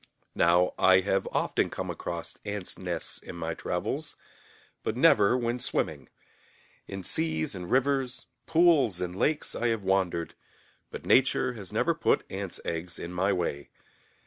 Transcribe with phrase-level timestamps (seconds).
[0.33, 4.15] Now I have often come across ants' nests in my travels,
[4.81, 6.09] but never when swimming.
[6.87, 10.33] In seas and rivers, pools and lakes, I have wandered,
[10.89, 13.69] but Nature has never put ants' eggs in my way.